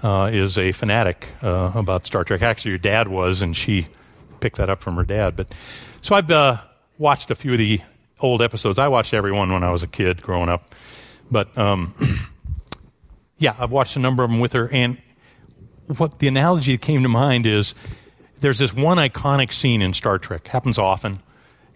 [0.00, 2.42] uh, is a fanatic uh, about Star Trek.
[2.42, 3.88] Actually, your dad was, and she
[4.38, 5.34] picked that up from her dad.
[5.34, 5.52] But
[6.00, 6.58] so I've uh,
[6.96, 7.80] watched a few of the
[8.20, 8.78] old episodes.
[8.78, 10.76] I watched every one when I was a kid growing up.
[11.28, 11.92] But um,
[13.36, 14.68] yeah, I've watched a number of them with her.
[14.68, 15.02] And
[15.96, 17.74] what the analogy that came to mind is
[18.38, 20.46] there's this one iconic scene in Star Trek.
[20.46, 21.18] Happens often.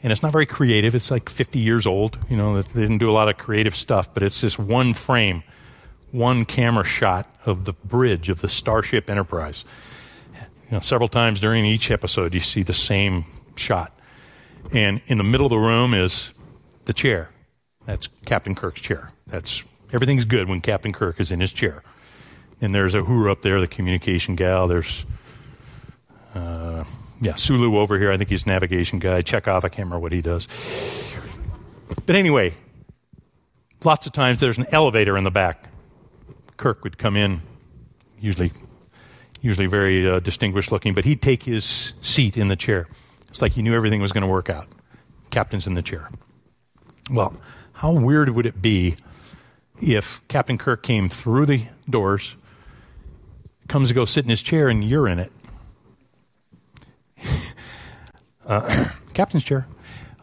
[0.03, 0.95] And it's not very creative.
[0.95, 2.19] It's like 50 years old.
[2.29, 5.43] You know, they didn't do a lot of creative stuff, but it's this one frame
[6.13, 9.65] one camera shot of the bridge of the Starship Enterprise.
[10.35, 13.25] You know, several times during each episode, you see the same
[13.57, 13.93] shot.
[14.73, 16.35] And in the middle of the room is
[16.87, 17.31] the chair.
[17.85, 19.11] That's Captain Kirk's chair.
[19.27, 21.83] That's everything's good when Captain Kirk is in his chair.
[22.61, 24.67] And there's a Uhura up there, the communication gal.
[24.67, 25.05] There's,
[26.35, 26.85] uh,
[27.21, 28.13] yeah, Sulu over here.
[28.13, 29.23] I think he's navigation guy.
[29.23, 30.47] Chekov, I can't remember what he does.
[32.05, 32.55] But anyway,
[33.85, 35.69] lots of times there's an elevator in the back.
[36.57, 37.41] Kirk would come in,
[38.19, 38.53] usually,
[39.41, 42.87] usually very uh, distinguished looking, but he'd take his seat in the chair.
[43.29, 44.67] It's like he knew everything was going to work out.
[45.31, 46.11] Captain's in the chair.
[47.11, 47.35] Well,
[47.73, 48.97] how weird would it be
[49.81, 52.37] if Captain Kirk came through the doors,
[53.69, 55.31] comes to go sit in his chair, and you're in it?
[58.47, 59.67] Uh, Captain's chair.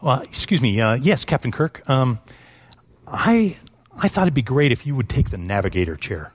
[0.02, 0.80] Uh, excuse me.
[0.80, 1.88] Uh, yes, Captain Kirk.
[1.88, 2.18] Um,
[3.06, 3.56] I
[4.02, 6.32] I thought it'd be great if you would take the navigator chair.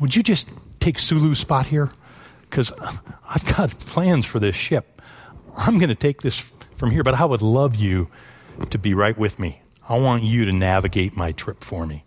[0.00, 0.48] Would you just
[0.80, 1.90] take Sulu's spot here?
[2.42, 2.72] Because
[3.28, 5.02] I've got plans for this ship.
[5.56, 6.38] I'm going to take this
[6.76, 8.08] from here, but I would love you
[8.70, 9.60] to be right with me.
[9.88, 12.04] I want you to navigate my trip for me.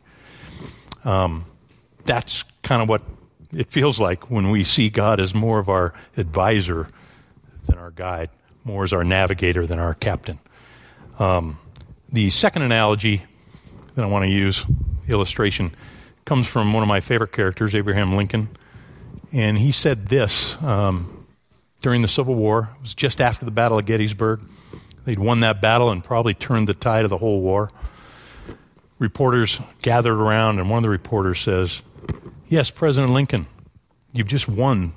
[1.04, 1.46] Um,
[2.06, 3.02] that's kind of what
[3.52, 6.88] it feels like when we see God as more of our advisor
[7.82, 8.30] our guide,
[8.64, 10.38] more as our navigator than our captain.
[11.18, 11.58] Um,
[12.10, 13.24] the second analogy
[13.96, 14.66] that I want to use,
[15.08, 15.72] illustration,
[16.24, 18.50] comes from one of my favorite characters, Abraham Lincoln.
[19.34, 21.26] And he said this um,
[21.82, 22.70] during the Civil War.
[22.76, 24.42] It was just after the Battle of Gettysburg.
[25.06, 27.72] They'd won that battle and probably turned the tide of the whole war.
[29.00, 31.82] Reporters gathered around, and one of the reporters says,
[32.48, 33.48] Yes, President Lincoln,
[34.14, 34.94] you've just won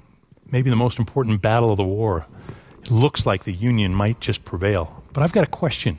[0.53, 2.27] maybe the most important battle of the war.
[2.85, 5.03] It looks like the Union might just prevail.
[5.13, 5.99] But I've got a question.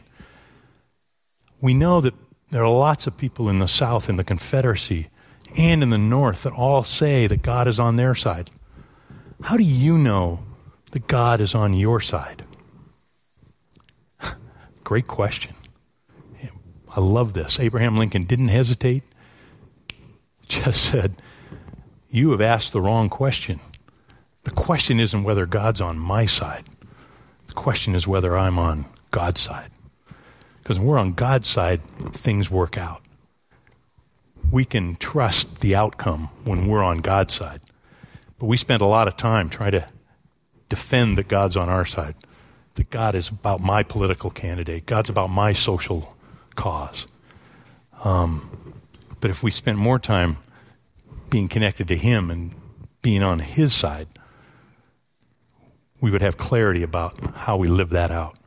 [1.62, 2.14] We know that
[2.52, 5.08] there are lots of people in the South, in the Confederacy,
[5.58, 8.52] and in the North that all say that God is on their side.
[9.44, 10.44] How do you know
[10.92, 12.44] that God is on your side?
[14.84, 15.56] Great question.
[16.96, 17.60] I love this.
[17.60, 19.04] Abraham Lincoln didn't hesitate,
[20.48, 21.18] just said,
[22.10, 23.60] You have asked the wrong question.
[24.44, 26.64] The question isn't whether God's on my side,
[27.48, 29.70] the question is whether I'm on God's side.
[30.58, 33.02] Because when we're on God's side, things work out.
[34.52, 37.62] We can trust the outcome when we're on God's side.
[38.40, 39.88] But we spend a lot of time trying to
[40.70, 42.16] defend that God's on our side,
[42.76, 46.16] that God is about my political candidate, God's about my social
[46.56, 47.08] cause.
[48.04, 48.74] Um,
[49.22, 50.38] but if we spent more time
[51.30, 52.54] being connected to Him and
[53.02, 54.08] being on His side,
[56.02, 58.38] we would have clarity about how we live that out.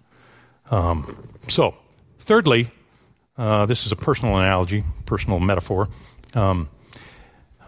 [0.71, 1.75] Um, so,
[2.19, 2.69] thirdly,
[3.37, 5.89] uh, this is a personal analogy, personal metaphor.
[6.35, 6.69] Um,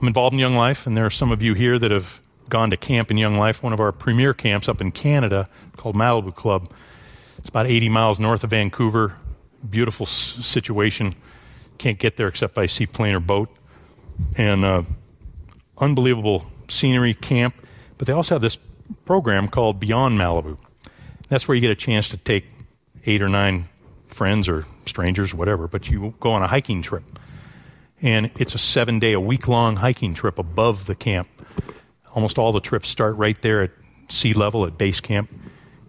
[0.00, 2.70] I'm involved in Young Life, and there are some of you here that have gone
[2.70, 6.34] to camp in Young Life, one of our premier camps up in Canada called Malibu
[6.34, 6.70] Club.
[7.38, 9.16] It's about 80 miles north of Vancouver.
[9.68, 11.14] Beautiful s- situation.
[11.78, 13.48] Can't get there except by seaplane or boat.
[14.36, 14.82] And uh,
[15.78, 17.54] unbelievable scenery camp.
[17.96, 18.58] But they also have this
[19.04, 20.58] program called Beyond Malibu.
[21.28, 22.46] That's where you get a chance to take
[23.06, 23.64] eight or nine
[24.08, 27.04] friends or strangers, whatever, but you go on a hiking trip.
[28.02, 31.28] And it's a seven day, a week long hiking trip above the camp.
[32.14, 35.30] Almost all the trips start right there at sea level at base camp.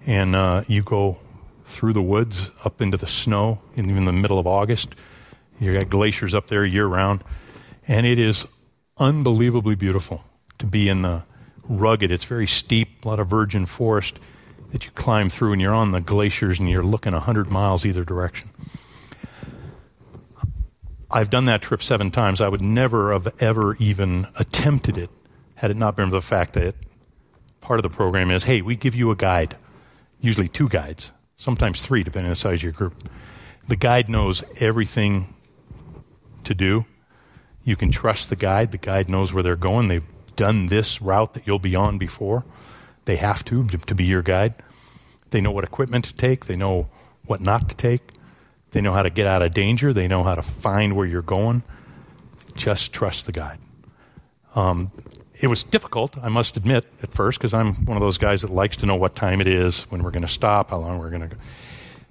[0.05, 1.17] And uh, you go
[1.63, 4.95] through the woods up into the snow in the middle of August.
[5.59, 7.23] You got glaciers up there year round.
[7.87, 8.45] And it is
[8.97, 10.23] unbelievably beautiful
[10.59, 11.23] to be in the
[11.69, 14.19] rugged, it's very steep, a lot of virgin forest
[14.71, 18.03] that you climb through, and you're on the glaciers and you're looking 100 miles either
[18.03, 18.49] direction.
[21.09, 22.39] I've done that trip seven times.
[22.39, 25.09] I would never have ever even attempted it
[25.55, 26.73] had it not been for the fact that
[27.59, 29.57] part of the program is hey, we give you a guide,
[30.19, 32.95] usually two guides, sometimes three, depending on the size of your group.
[33.67, 35.33] The guide knows everything
[36.45, 36.85] to do.
[37.63, 38.71] You can trust the guide.
[38.71, 39.87] The guide knows where they're going.
[39.87, 42.45] They've done this route that you'll be on before.
[43.05, 44.55] They have to, to be your guide.
[45.31, 46.45] They know what equipment to take.
[46.45, 46.89] They know
[47.25, 48.01] what not to take.
[48.71, 49.93] They know how to get out of danger.
[49.93, 51.63] They know how to find where you're going.
[52.55, 53.59] Just trust the guide.
[54.55, 54.91] Um,
[55.41, 58.51] it was difficult, I must admit, at first, because I'm one of those guys that
[58.51, 61.09] likes to know what time it is, when we're going to stop, how long we're
[61.09, 61.41] going to go.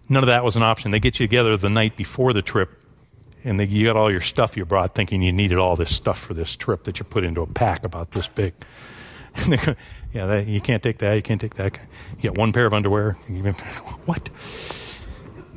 [0.09, 0.91] None of that was an option.
[0.91, 2.71] They get you together the night before the trip,
[3.45, 6.19] and they, you got all your stuff you brought, thinking you needed all this stuff
[6.19, 8.55] for this trip that you put into a pack about this big.
[9.49, 11.15] yeah, that, you can't take that.
[11.15, 11.79] You can't take that.
[12.19, 13.17] You got one pair of underwear.
[14.07, 14.29] What?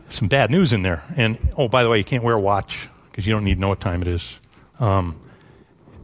[0.09, 1.03] Some bad news in there.
[1.17, 3.59] And oh, by the way, you can't wear a watch because you don't need to
[3.59, 4.39] know what time it is.
[4.79, 5.19] Um,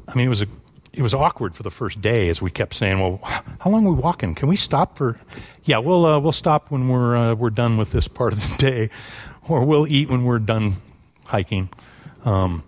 [0.08, 0.48] I mean, it was a
[0.94, 3.20] it was awkward for the first day as we kept saying, "Well,
[3.60, 4.34] how long are we walking?
[4.34, 5.20] Can we stop for?"
[5.63, 8.58] Yeah, we'll uh, we'll stop when we're uh, we're done with this part of the
[8.60, 8.89] day,
[9.48, 10.74] or we'll eat when we're done
[11.30, 11.70] hiking.
[12.26, 12.63] Um,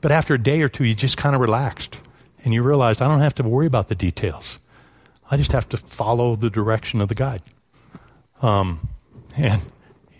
[0.00, 2.02] but after a day or two, you just kind of relaxed,
[2.44, 4.60] and you realized I don't have to worry about the details.
[5.30, 7.42] I just have to follow the direction of the guide.
[8.42, 8.88] Um,
[9.36, 9.62] and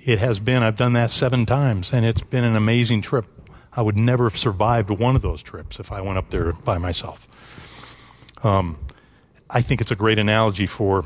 [0.04, 0.62] it has been.
[0.62, 3.26] I've done that seven times, and it's been an amazing trip.
[3.72, 6.78] I would never have survived one of those trips if I went up there by
[6.78, 7.26] myself.
[8.44, 8.78] Um,
[9.48, 11.04] I think it's a great analogy for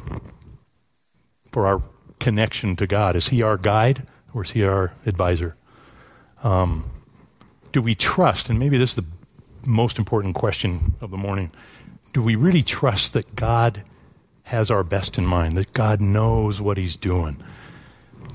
[1.51, 1.83] for our
[2.18, 3.16] connection to God.
[3.16, 5.57] Is He our guide or is He our advisor?
[6.44, 6.88] Um,
[7.72, 8.50] do we trust?
[8.50, 9.07] And maybe this is the
[9.66, 11.50] most important question of the morning.
[12.12, 13.83] Do we really trust that God
[14.44, 15.57] has our best in mind?
[15.57, 17.42] That God knows what He's doing?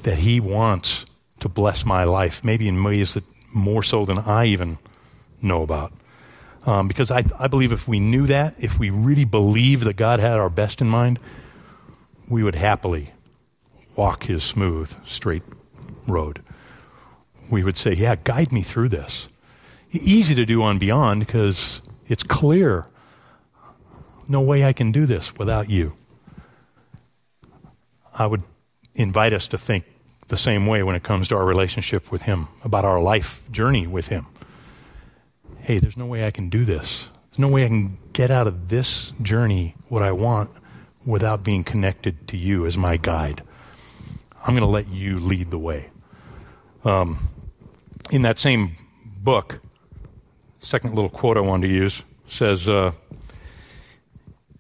[0.03, 1.05] That He wants
[1.39, 3.23] to bless my life, maybe in ways that
[3.55, 4.77] more so than I even
[5.41, 5.93] know about.
[6.65, 10.19] Um, because I, I believe if we knew that, if we really believed that God
[10.19, 11.19] had our best in mind,
[12.29, 13.11] we would happily
[13.95, 15.43] walk his smooth, straight
[16.07, 16.41] road.
[17.51, 19.29] We would say, Yeah, guide me through this.
[19.91, 22.85] Easy to do on Beyond because it's clear.
[24.27, 25.95] No way I can do this without you.
[28.17, 28.43] I would
[28.93, 29.85] invite us to think
[30.27, 33.87] the same way when it comes to our relationship with Him, about our life journey
[33.87, 34.27] with Him.
[35.59, 37.09] Hey, there's no way I can do this.
[37.29, 40.51] There's no way I can get out of this journey what I want
[41.07, 43.41] without being connected to you as my guide.
[44.41, 45.89] I'm going to let you lead the way.
[46.83, 47.17] Um,
[48.11, 48.71] in that same
[49.23, 49.61] book,
[50.59, 52.91] second little quote I wanted to use says, uh,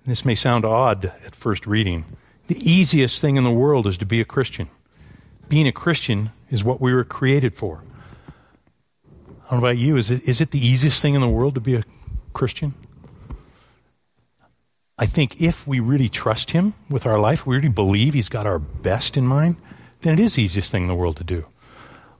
[0.05, 2.05] This may sound odd at first reading.
[2.47, 4.67] The easiest thing in the world is to be a Christian.
[5.49, 7.83] Being a Christian is what we were created for.
[9.07, 9.97] I don't know about you.
[9.97, 11.83] Is it, is it the easiest thing in the world to be a
[12.33, 12.73] Christian?
[14.97, 18.45] I think if we really trust Him with our life, we really believe He's got
[18.45, 19.57] our best in mind,
[20.01, 21.45] then it is the easiest thing in the world to do.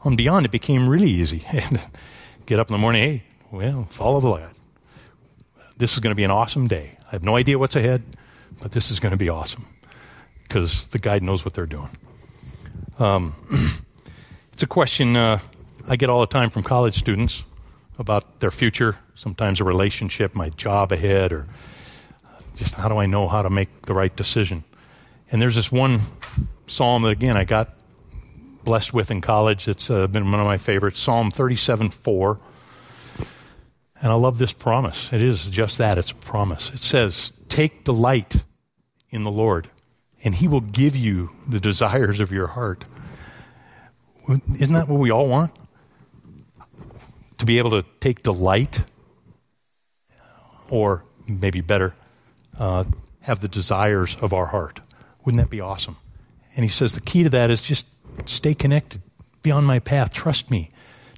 [0.01, 1.39] On Beyond, it became really easy.
[2.45, 4.59] Get up in the morning, hey, well, follow the light.
[5.77, 6.97] This is going to be an awesome day.
[7.07, 8.03] I have no idea what's ahead,
[8.61, 9.65] but this is going to be awesome
[10.43, 11.89] because the guide knows what they're doing.
[12.97, 13.33] Um,
[14.53, 15.39] it's a question uh,
[15.87, 17.43] I get all the time from college students
[17.97, 21.47] about their future, sometimes a relationship, my job ahead, or
[22.55, 24.63] just how do I know how to make the right decision?
[25.31, 25.99] And there's this one
[26.67, 27.69] psalm that, again, I got
[28.63, 29.67] blessed with in college.
[29.67, 32.39] It's uh, been one of my favorites Psalm 37 4.
[34.01, 35.11] And I love this promise.
[35.11, 36.73] It is just that it's a promise.
[36.73, 38.45] It says, Take delight
[39.09, 39.69] in the Lord,
[40.23, 42.85] and he will give you the desires of your heart.
[44.29, 45.51] Isn't that what we all want?
[47.39, 48.85] To be able to take delight,
[50.69, 51.95] or maybe better,
[52.57, 52.83] uh,
[53.21, 54.79] have the desires of our heart.
[55.25, 55.97] Wouldn't that be awesome?
[56.55, 57.87] And he says the key to that is just
[58.25, 59.01] stay connected,
[59.41, 60.69] be on my path, trust me,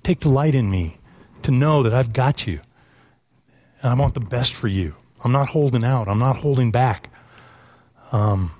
[0.03, 0.97] take delight in me,
[1.43, 2.59] to know that I've got you.
[3.81, 4.95] And I want the best for you.
[5.23, 7.09] I'm not holding out, I'm not holding back.
[8.11, 8.51] Um,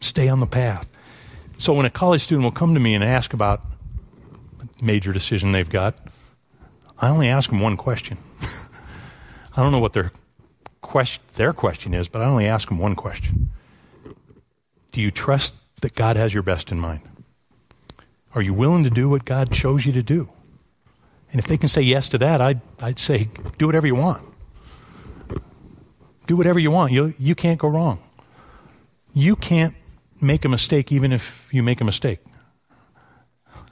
[0.00, 0.90] stay on the path.
[1.58, 3.60] So when a college student will come to me and ask about
[4.60, 5.94] a major decision they've got,
[7.00, 8.18] I only ask them one question.
[9.56, 10.12] I don't know what their
[10.80, 13.50] question, their question is, but I only ask them one question.
[14.92, 17.02] Do you trust that God has your best in mind?
[18.34, 20.28] Are you willing to do what God chose you to do?
[21.30, 24.22] And if they can say yes to that, I'd, I'd say do whatever you want.
[26.26, 26.92] Do whatever you want.
[26.92, 28.00] You, you can't go wrong.
[29.12, 29.74] You can't
[30.22, 32.20] make a mistake even if you make a mistake.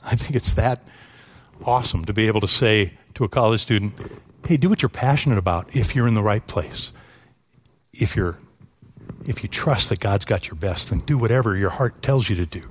[0.05, 0.87] I think it's that
[1.65, 3.95] awesome to be able to say to a college student,
[4.47, 6.93] hey, do what you're passionate about if you're in the right place
[7.93, 8.39] if you're
[9.27, 12.35] if you trust that God's got your best, then do whatever your heart tells you
[12.37, 12.63] to do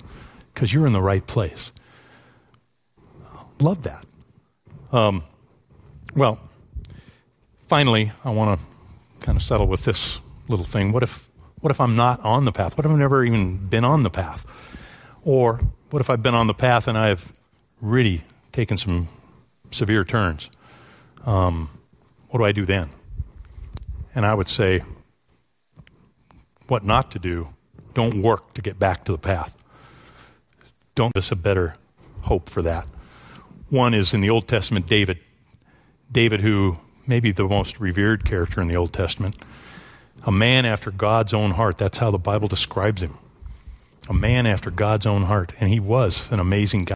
[0.53, 1.71] because you're in the right place.
[3.61, 4.03] Love that.
[4.91, 5.23] Um,
[6.15, 6.39] well,
[7.67, 10.91] finally, I want to kind of settle with this little thing.
[10.91, 12.75] What if, what if I'm not on the path?
[12.75, 14.75] What if I've never even been on the path?
[15.23, 17.31] Or what if I've been on the path and I've
[17.81, 19.07] really taken some
[19.69, 20.49] severe turns?
[21.23, 21.69] Um,
[22.29, 22.89] what do I do then?
[24.15, 24.79] And I would say,
[26.67, 27.49] what not to do,
[27.93, 29.63] don't work to get back to the path.
[30.95, 31.75] Don't us a better
[32.21, 32.87] hope for that.
[33.71, 35.19] One is in the Old Testament, David.
[36.11, 36.75] David, who
[37.07, 39.37] may be the most revered character in the Old Testament,
[40.27, 41.77] a man after God's own heart.
[41.77, 43.17] That's how the Bible describes him.
[44.09, 45.53] A man after God's own heart.
[45.61, 46.95] And he was an amazing guy.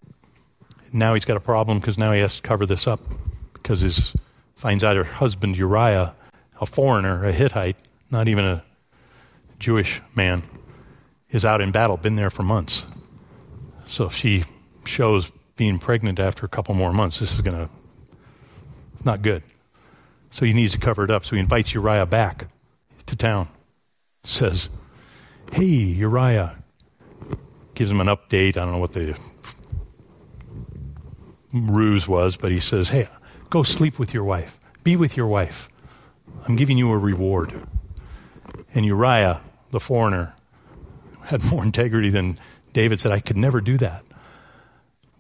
[0.92, 3.00] Now he's got a problem because now he has to cover this up
[3.54, 4.20] because he
[4.58, 6.14] finds out her husband Uriah,
[6.60, 7.78] a foreigner, a Hittite,
[8.12, 8.66] not even a
[9.60, 10.44] Jewish man
[11.30, 12.86] is out in battle, been there for months.
[13.88, 14.44] So if she
[14.86, 17.70] shows being pregnant after a couple more months, this is going to
[19.06, 19.44] not good.
[20.30, 21.24] So he needs to cover it up.
[21.24, 22.48] So he invites Uriah back
[23.06, 23.48] to town.
[24.24, 24.70] Says,
[25.52, 26.58] "Hey, Uriah."
[27.76, 28.58] Gives him an update.
[28.58, 29.18] I don't know what the
[31.54, 33.08] ruse was, but he says, "Hey,
[33.50, 34.60] go sleep with your wife.
[34.84, 35.70] Be with your wife.
[36.48, 37.54] I'm giving you a reward."
[38.74, 40.34] And Uriah, the foreigner,
[41.26, 42.38] had more integrity than
[42.76, 44.04] David said, I could never do that.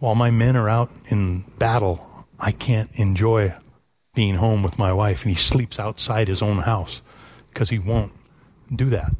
[0.06, 2.08] While my men are out in battle,
[2.39, 3.56] I can't enjoy
[4.14, 5.24] being home with my wife.
[5.24, 7.01] And he sleeps outside his own house
[7.49, 8.14] because he won't
[8.72, 9.16] do that.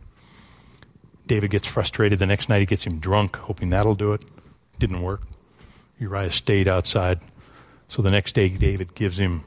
[1.26, 2.20] David gets frustrated.
[2.20, 4.26] The next night he gets him drunk, hoping that'll do it.
[4.78, 5.24] Didn't work.
[5.98, 7.20] Uriah stayed outside.
[7.88, 9.44] So the next day, David gives him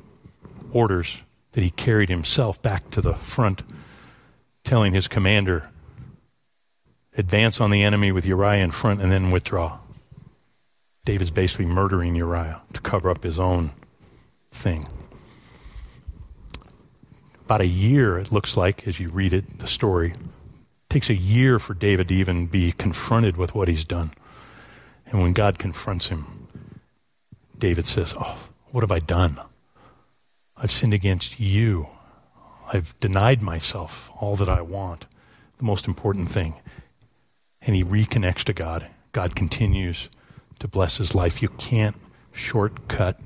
[0.74, 1.22] orders
[1.52, 3.62] that he carried himself back to the front
[4.64, 5.70] telling his commander,
[7.16, 9.78] advance on the enemy with Uriah in front and then withdraw.
[11.08, 13.70] David's basically murdering Uriah to cover up his own
[14.50, 14.86] thing.
[17.46, 20.10] About a year, it looks like, as you read it, the story.
[20.10, 24.10] It takes a year for David to even be confronted with what he's done.
[25.06, 26.46] And when God confronts him,
[27.58, 28.36] David says, Oh,
[28.66, 29.38] what have I done?
[30.58, 31.86] I've sinned against you.
[32.70, 35.06] I've denied myself all that I want,
[35.56, 36.56] the most important thing.
[37.62, 38.86] And he reconnects to God.
[39.12, 40.10] God continues
[40.58, 41.42] to bless his life.
[41.42, 41.96] You can't
[42.32, 43.20] shortcut,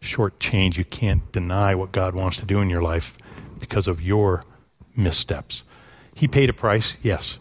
[0.00, 0.76] shortchange.
[0.76, 3.16] You can't deny what God wants to do in your life
[3.60, 4.44] because of your
[4.96, 5.64] missteps.
[6.14, 7.40] He paid a price, yes,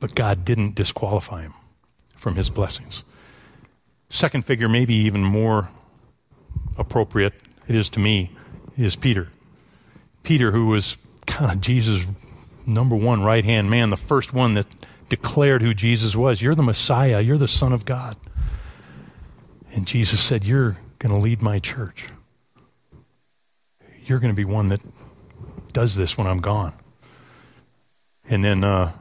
[0.00, 1.54] but God didn't disqualify him
[2.16, 3.04] from his blessings.
[4.08, 5.68] Second figure, maybe even more
[6.78, 7.34] appropriate,
[7.68, 8.30] it is to me,
[8.76, 9.28] is Peter.
[10.22, 10.96] Peter, who was
[11.26, 12.04] kind of Jesus'
[12.66, 14.66] number one right hand man, the first one that
[15.08, 16.42] declared who Jesus was.
[16.42, 18.16] You're the Messiah, you're the Son of God.
[19.76, 22.08] And Jesus said, You're going to lead my church.
[24.06, 24.80] You're going to be one that
[25.72, 26.72] does this when I'm gone.
[28.28, 28.92] And then uh,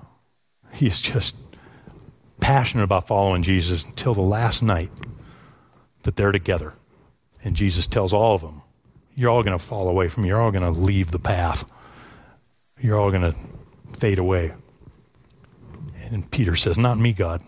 [0.73, 1.37] he's just
[2.41, 4.91] passionate about following Jesus until the last night
[6.03, 6.73] that they're together.
[7.43, 8.61] And Jesus tells all of them,
[9.15, 10.29] You're all going to fall away from me.
[10.29, 11.71] You're all going to leave the path.
[12.81, 13.35] You're all going to
[13.97, 14.53] fade away.
[16.11, 17.41] And Peter says, Not me, God.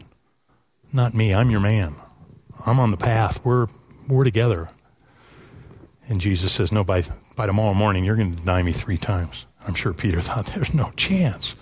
[0.93, 1.33] Not me.
[1.33, 1.97] I'm your man.
[2.67, 3.43] I'm on the path.
[3.45, 3.67] We're,
[4.09, 4.69] we're together.
[6.09, 7.03] And Jesus says, No, by,
[7.35, 9.45] by tomorrow morning, you're going to deny me three times.
[9.67, 11.55] I'm sure Peter thought, There's no chance.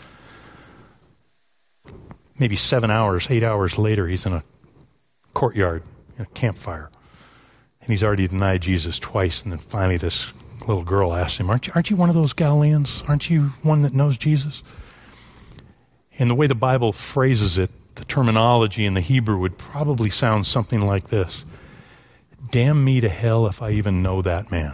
[2.40, 4.44] Maybe seven hours, eight hours later, he's in a
[5.34, 5.84] courtyard,
[6.20, 6.90] a campfire.
[7.82, 9.44] And he's already denied Jesus twice.
[9.44, 10.34] And then finally, this
[10.68, 13.04] little girl asks him, Aren't you, aren't you one of those Galileans?
[13.08, 14.64] Aren't you one that knows Jesus?
[16.18, 20.46] And the way the Bible phrases it, the terminology in the Hebrew would probably sound
[20.46, 21.46] something like this
[22.52, 24.74] Damn me to hell if I even know that man.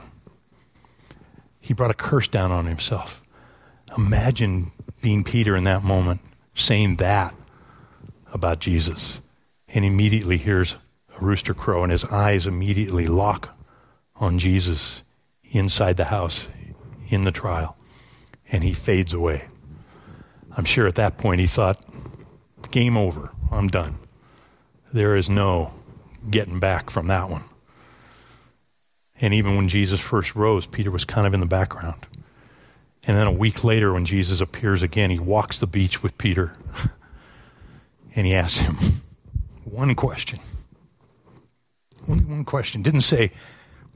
[1.60, 3.24] He brought a curse down on himself.
[3.98, 6.22] Imagine being Peter in that moment,
[6.54, 7.34] saying that
[8.34, 9.22] about Jesus,
[9.74, 10.76] and immediately hears
[11.20, 13.58] a rooster crow, and his eyes immediately lock
[14.16, 15.04] on Jesus
[15.54, 16.50] inside the house
[17.10, 17.78] in the trial,
[18.52, 19.48] and he fades away.
[20.58, 21.84] I'm sure at that point he thought,
[22.72, 23.32] game over.
[23.52, 23.96] I'm done.
[24.94, 25.74] There is no
[26.30, 27.44] getting back from that one.
[29.20, 32.08] And even when Jesus first rose, Peter was kind of in the background.
[33.04, 36.56] And then a week later, when Jesus appears again, he walks the beach with Peter
[38.16, 38.76] and he asks him
[39.64, 40.40] one question.
[42.08, 42.82] Only one question.
[42.82, 43.32] Didn't say,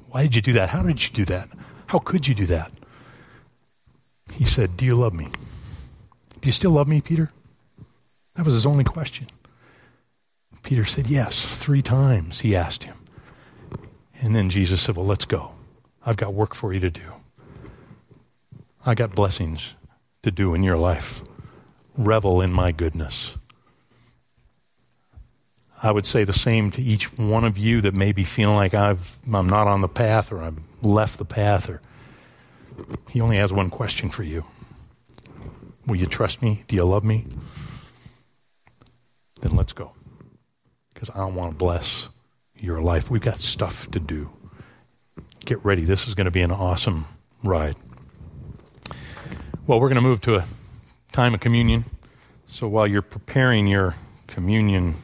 [0.10, 0.70] Why did you do that?
[0.70, 1.50] How did you do that?
[1.88, 2.72] How could you do that?
[4.34, 5.28] He said, Do you love me?
[6.42, 7.32] Do you still love me, Peter?
[8.36, 9.28] That was his only question.
[10.64, 12.96] Peter said, Yes, three times he asked him.
[14.22, 15.52] And then Jesus said, Well, let's go.
[16.06, 17.08] I've got work for you to do.
[18.86, 19.76] I got blessings
[20.24, 21.24] to do in your life.
[21.98, 23.38] Revel in my goodness.
[25.82, 28.74] I would say the same to each one of you that may be feeling like
[28.74, 31.70] I've, I'm not on the path or I've left the path.
[31.70, 31.82] Or
[33.12, 34.46] he only has one question for you.
[35.86, 36.64] Will you trust me?
[36.68, 37.26] Do you love me?
[39.46, 39.92] Then let's go.
[40.92, 42.10] Because I want to bless
[42.56, 43.12] your life.
[43.12, 44.32] We've got stuff to do.
[45.46, 45.84] Get ready.
[45.84, 47.06] This is going to be an awesome
[47.44, 47.76] ride.
[49.68, 50.46] Well, we're going to move to a
[51.12, 51.84] time of communion.
[52.48, 53.94] So while you're preparing your
[54.26, 54.96] communion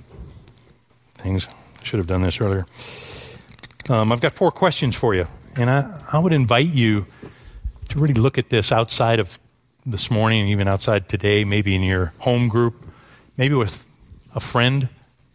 [1.13, 1.47] things,
[1.79, 2.65] I should have done this earlier.
[3.91, 5.27] Um, I've got four questions for you.
[5.55, 7.05] And I, I would invite you
[7.89, 9.37] to really look at this outside of
[9.85, 12.73] this morning, even outside today, maybe in your home group,
[13.37, 13.90] maybe with
[14.35, 14.89] a friend,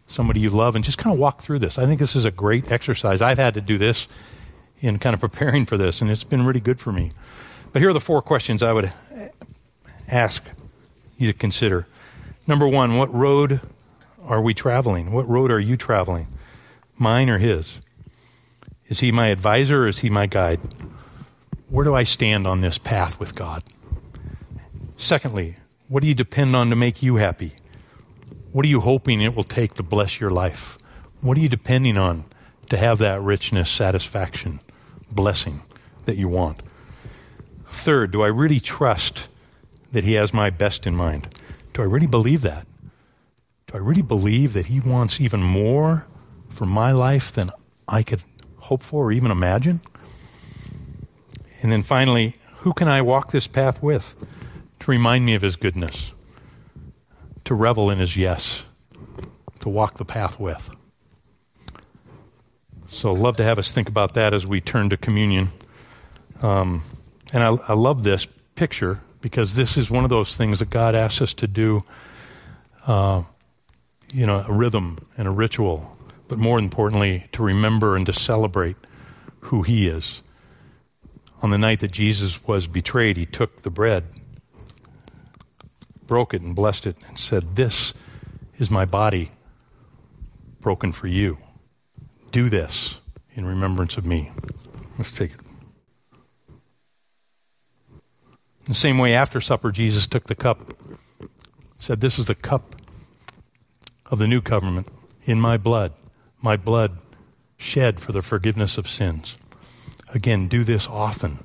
[0.07, 1.77] somebody you love, and just kind of walk through this.
[1.77, 3.21] I think this is a great exercise.
[3.21, 4.07] I've had to do this
[4.79, 7.11] in kind of preparing for this, and it's been really good for me.
[7.73, 8.91] But here are the four questions I would
[10.07, 10.49] ask
[11.17, 11.87] you to consider.
[12.47, 13.59] Number one, what road
[14.23, 15.11] are we traveling?
[15.11, 16.27] What road are you traveling?
[16.97, 17.81] Mine or his?
[18.85, 20.59] Is he my advisor or is he my guide?
[21.69, 23.63] Where do I stand on this path with God?
[24.95, 25.57] Secondly,
[25.89, 27.53] what do you depend on to make you happy?
[28.51, 30.77] What are you hoping it will take to bless your life?
[31.21, 32.25] What are you depending on
[32.69, 34.59] to have that richness, satisfaction,
[35.11, 35.61] blessing
[36.05, 36.61] that you want?
[37.65, 39.27] Third, do I really trust
[39.91, 41.27] that He has my best in mind?
[41.73, 42.65] Do I really believe that?
[43.67, 46.07] Do I really believe that He wants even more
[46.49, 47.49] for my life than
[47.87, 48.21] I could
[48.57, 49.81] hope for or even imagine?
[51.61, 54.15] And then finally, who can I walk this path with?
[54.79, 56.13] to remind me of his goodness,
[57.47, 58.67] to revel in his yes,
[59.61, 60.69] to walk the path with.
[62.87, 65.47] So, love to have us think about that as we turn to communion.
[66.43, 66.83] Um,
[67.31, 68.25] and I, I love this
[68.55, 71.83] picture because this is one of those things that God asks us to do.
[72.85, 73.23] Uh,
[74.13, 78.75] you know, a rhythm and a ritual, but more importantly, to remember and to celebrate
[79.39, 80.21] who He is.
[81.41, 84.05] On the night that Jesus was betrayed, He took the bread,
[86.07, 87.93] broke it, and blessed it, and said, This
[88.55, 89.31] is my body
[90.61, 91.37] broken for you.
[92.31, 92.99] Do this
[93.33, 94.31] in remembrance of me.
[94.97, 95.39] Let's take it.
[98.67, 100.73] In the same way, after supper, Jesus took the cup,
[101.77, 102.75] said, This is the cup
[104.11, 104.87] of the new covenant
[105.23, 105.93] in my blood,
[106.41, 106.97] my blood
[107.57, 109.37] shed for the forgiveness of sins.
[110.13, 111.39] Again, do this often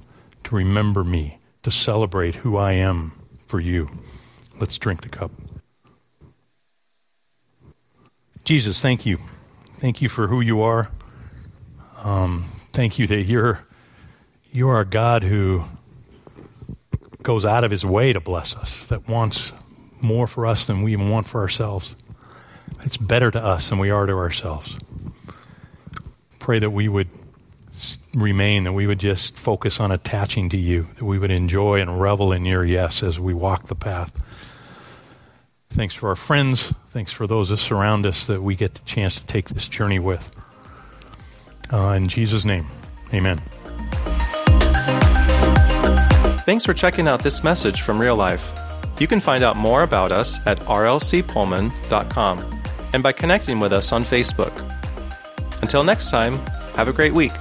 [0.44, 3.12] to remember me, to celebrate who I am
[3.46, 3.88] for you.
[4.62, 5.32] Let's drink the cup.
[8.44, 9.16] Jesus, thank you.
[9.80, 10.88] Thank you for who you are.
[12.04, 13.66] Um, thank you that you're
[14.52, 15.64] you are a God who
[17.24, 19.52] goes out of his way to bless us, that wants
[20.00, 21.96] more for us than we even want for ourselves.
[22.84, 24.78] It's better to us than we are to ourselves.
[26.38, 27.08] Pray that we would
[28.14, 32.00] remain, that we would just focus on attaching to you, that we would enjoy and
[32.00, 34.28] revel in your yes as we walk the path.
[35.72, 36.74] Thanks for our friends.
[36.88, 39.98] Thanks for those that surround us that we get the chance to take this journey
[39.98, 40.30] with.
[41.72, 42.66] Uh, in Jesus' name,
[43.14, 43.38] amen.
[46.44, 48.52] Thanks for checking out this message from Real Life.
[49.00, 52.60] You can find out more about us at rlcpullman.com
[52.92, 54.52] and by connecting with us on Facebook.
[55.62, 56.38] Until next time,
[56.76, 57.32] have a great week.